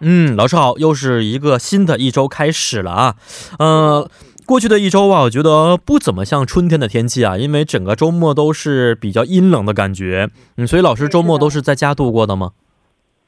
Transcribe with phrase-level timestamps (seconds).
[0.00, 3.14] 嗯，老师好，又是一个新的一周开始了啊。
[3.58, 4.10] 呃，
[4.44, 10.28] 过去的一周啊，我觉得不怎么像春天的天气啊，因为整个周末都是比较阴冷的感觉。
[10.56, 12.52] 嗯，所以老师周末都是在家度过的吗？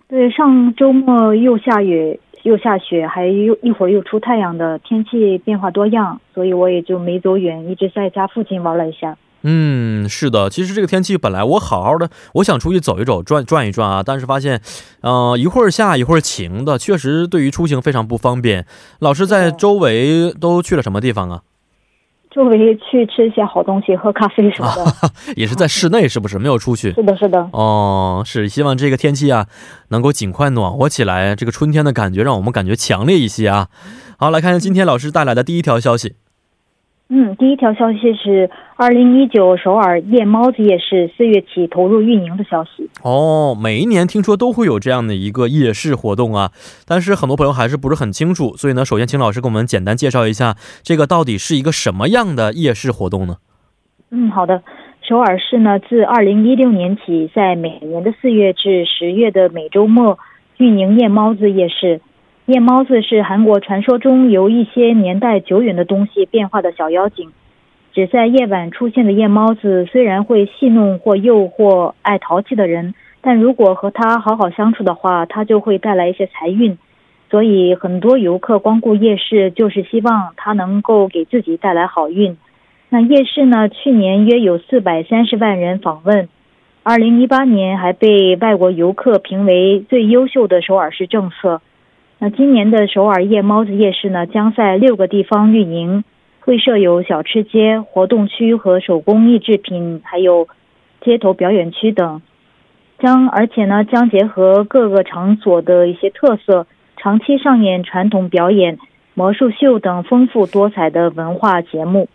[0.09, 9.17] 对，上周末又下雨又下雪，还又一会儿又出太阳的天气变化多样，所以我也就没走远，一直在家附近玩了一下。
[9.43, 14.61] 嗯，是的，其实这个天气本来我好好的，我想出去走一走，转转一转啊，但是发现，
[15.01, 18.67] 呃，一会儿下一会儿晴的，确实对于出行非常不方便。
[18.99, 21.43] 老师在周围都去了什么地方啊？
[22.31, 26.93] 周围去吃一些好东西，喝咖啡什么的， 也是在室内，是不是没有出去？
[26.93, 27.49] 是的，是的。
[27.53, 29.47] 哦，是希望这个天气啊，
[29.89, 33.69] 能够尽快暖和起来，这个春天的感觉让我们感觉强烈一些啊。
[34.19, 36.17] 好，来看看今天老师带来的第一条消息。
[37.11, 42.91] 嗯，第一条消息是二零一九首尔夜猫子夜市四月起投入运营的消息。
[43.03, 46.53] 哦，每一年听说都会有这样的一个夜市活动啊，
[46.87, 53.37] 但是很多朋友还是不是很清楚，所以呢，首先请老师给我们简单介绍一下，这个到底是一个什么样的夜市活动呢？
[54.11, 54.63] 嗯，好的，
[55.01, 60.19] 首尔市呢自二零一六年起，在每年的四月至十月的每周末
[60.59, 62.03] 运营夜猫子夜市。
[62.49, 67.31] 夜猫子是韩国传说中由一些年代久远的东西变化的小妖精。
[67.93, 76.79] 只在夜晚出现的夜猫子，虽然会戏弄或诱惑爱淘气的人，但如果和他好好相处的话，他就会带来一些财运。
[77.29, 82.39] 所以很多游客光顾夜市，就是希望它能够给自己带来好运。
[82.89, 83.69] 那夜市呢？
[83.69, 86.31] 去年约有四百三十万人访问，
[86.83, 91.61] 二零一八年还被外国游客评为最优秀的首尔市政策。
[92.21, 96.03] 那今年的首尔夜猫子夜市呢，将在六个地方运营，
[96.41, 100.49] 会设有小吃街、活动区和手工艺制品，还有
[101.01, 102.21] 街头表演区等。
[102.99, 108.79] 将而且呢，将结合各个场所的一些特色，长期上演传统表演、
[109.15, 112.09] 魔术秀等丰富多彩的文化节目。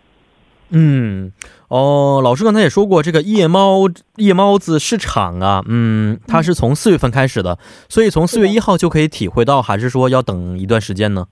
[0.74, 1.32] 嗯。
[1.70, 7.58] 哦，老师刚才也说过，这个夜猫夜猫子市场啊，嗯，它是从四月份开始的，
[7.90, 11.26] 所以从四月一号就可以体会到，还是说要等一段时间呢？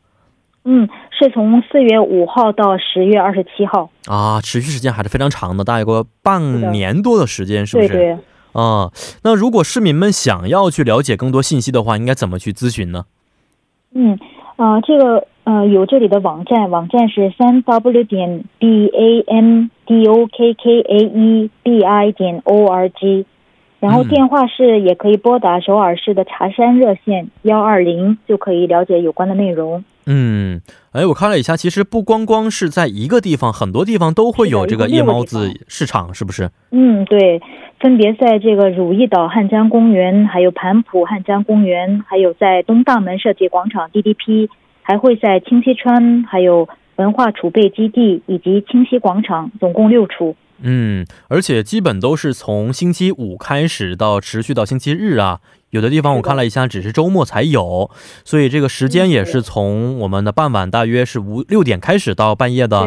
[0.66, 7.90] 嗯，是从四月五号到十月二十七号啊，持续时间还是非常长的，大概个半年多的时间，是不是？
[7.90, 8.18] 对对。
[8.54, 8.92] 啊，
[9.24, 13.06] 那如果市民们想要去了解更多信息的话，应该怎么去咨询呢？
[13.94, 14.18] 嗯，
[14.56, 15.28] 啊，这个。
[15.44, 22.68] 呃，有这里的网站，网站是三 w 点 b a m d o k k a e b i 点 o
[22.68, 23.26] r g，
[23.80, 29.84] 然后电话是也可以拨打首尔市的茶山热线幺二零，就可以了解有关的内容。
[30.06, 36.52] 嗯，哎，我看了一下，其实不光光是在一个地方，很多地方都会有这个夜猫子市场，是不是？
[36.70, 37.42] 嗯，对，
[37.80, 44.48] 分别在这个汝矣岛汉江公园，还有盘浦汉江公园，还有在东大门设计广场 D D P。
[44.82, 50.36] 还会在清溪川、还有文化储备基地以及清溪广场，总共六处。
[50.64, 55.40] 嗯，而且基本都是从星期五开始到持续到星期日啊。
[55.72, 57.90] 有的地方我看了一下，只是周末才有，
[58.26, 62.86] 所以这个时间也是从我们的傍晚大约是五六点开始到半夜的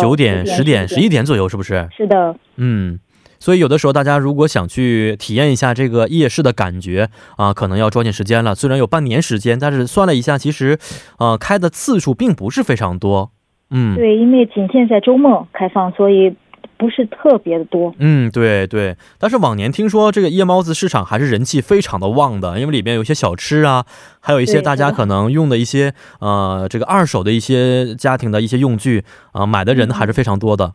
[0.00, 1.88] 九点、十点、十一点左右，是不是？
[1.96, 2.36] 是的。
[2.56, 3.00] 嗯。
[3.38, 8.54] 所以有的时候，大家如果想去体验一下这个夜市的感觉啊，可能要抓紧时间了。
[8.54, 10.78] 虽然有半年时间，但是算了一下，其实，
[11.18, 13.30] 呃，开的次数并不是非常多。
[13.70, 16.34] 嗯，对，因为仅限在周末开放，所以
[16.78, 17.92] 不是特别的多。
[17.98, 18.96] 嗯，对对。
[19.18, 23.84] 但是往年听说这个夜猫子市场还是人气非常的旺的，因为里边有些小吃啊，
[24.20, 30.74] 还有一些大家可能用的一些呃这个二手的一些家庭的一些用具啊，买的人还是非常多的。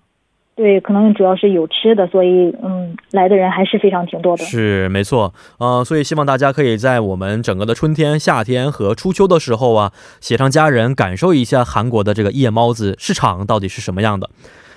[0.54, 4.44] 对，可能主要是有吃的，所以嗯，来的人还是非常挺多的。
[4.44, 14.30] 是没错，呃，所以希望大家可以在我们整个的春天、夏天和初秋的时候啊，携上家人感受一下韩国的这个夜猫子市场到底是什么样的。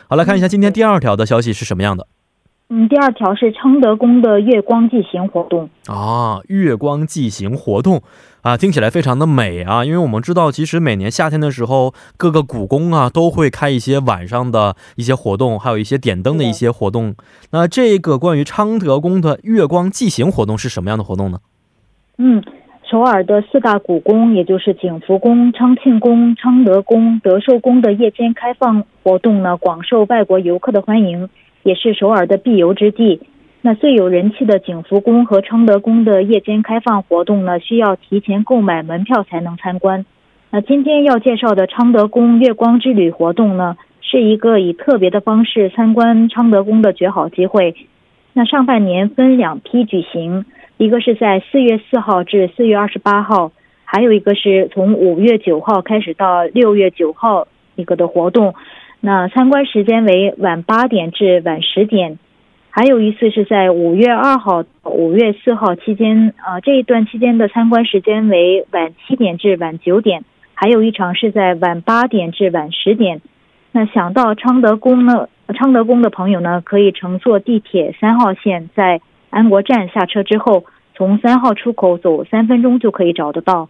[0.08, 2.06] 好，来看一下今天第二条的消息是什么样的。
[2.70, 8.02] 嗯，第二条是昌德宫的月光祭行活动啊，月光祭行活动。
[8.44, 9.86] 啊，听起来非常的美啊！
[9.86, 17.14] 因为我们知道，其实每年夏天的时候，各个古宫啊都会开一些晚上的一些活动，还有一些点灯的一些活动。
[17.52, 21.38] 那这个关于昌德宫的月光祭行活动是什么样的活动呢？
[22.18, 22.42] 嗯，
[22.82, 31.28] 首首尔的四大古宫，也就是景福宫、昌庆宫、昌德宫、德寿宫的夜间开放活动呢，广受外国游客的欢迎，
[31.64, 33.20] 也是首尔的必游之地。
[33.66, 40.04] 那最有人气的景福宫和昌德宫的夜间开放活动呢，需要提前购买门票才能参观。
[40.50, 47.74] 那今天要介绍的昌德宫月光之旅活动呢，是一个以特别的方式参观昌德宫的绝好机会。
[48.34, 50.44] 那上半年分两批举行。
[50.76, 53.52] 一个是在四月四号至四月二十八号，
[53.84, 58.54] 还有一个是从五月九号开始到六月九号一个的活动。
[59.00, 62.18] 那参观时间为晚八点至晚十点，
[62.76, 70.24] 还有一次是在五月二号五月四号期间，呃这一段期间的参观时间为晚七点至晚九点，
[70.54, 73.20] 还有一场是在晚八点至晚十点。
[73.70, 79.00] 那想到昌德宫呢，昌德宫的朋友呢，可以乘坐地铁三号线在。
[79.30, 80.64] 安国站下车之后，
[80.96, 83.68] 从三号出口走三分钟就可以找得到。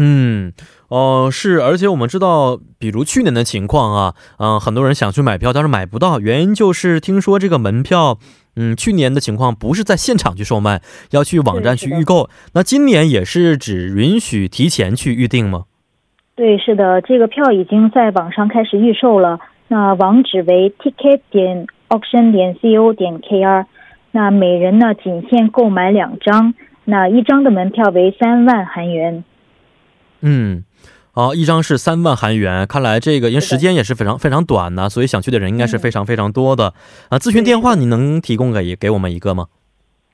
[0.00, 0.52] 嗯，
[0.88, 8.18] 哦，是，而且我们知道，比如去年的情况啊，嗯，很多人想去买票，但是买不到，原因就是听说这个门票，
[8.54, 10.80] 嗯，去年的情况不是在现场去售卖，
[11.10, 12.30] 要去网站去预购。
[12.54, 15.64] 那今年也是只允许提前去预定吗？
[16.36, 19.40] 对，是的，这个票已经在网上开始预售了。
[19.66, 23.66] 那网址为 ticket 点 auction 点 co 点 kr。
[24.12, 26.54] 那每人呢，仅限购买两张，
[26.84, 29.24] 那一张的门票为三万韩元。
[30.20, 30.64] 嗯，
[31.14, 36.74] 哦，一张是三万韩元，看来这个因为时间也是非常非常短呢，所以想去的人应该是非常非常多的
[37.08, 37.18] 啊。
[37.18, 39.46] 咨询电话你能提供给给我们一个吗？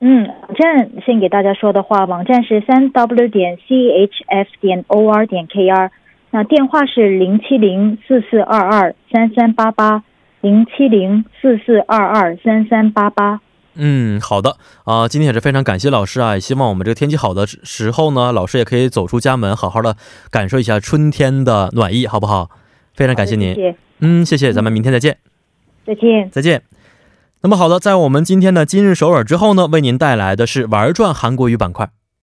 [0.01, 5.89] 嗯，网站先给大家说的话，网站是三 w 点 chf 点 or 点 kr，
[6.31, 10.03] 那电话是零七零四四二二三三八八
[10.41, 13.41] 零七零四四二二三三八八。
[13.75, 19.97] 嗯，好的啊，今天也是非常感谢老师啊，也希望我们这个天气好的时候呢，老师也可以走出家门，好好的
[20.31, 22.49] 感受一下春天的暖意，好不好？
[22.93, 25.17] 非常感谢您，谢谢，嗯，谢谢，咱们明天再见，
[25.85, 26.63] 再见，再见。
[27.41, 31.89] 那么好的，在我们今天的今日首尔之后呢，为您带来的是玩转韩国语板块。